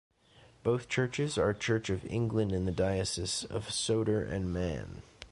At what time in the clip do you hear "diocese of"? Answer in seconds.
2.71-3.71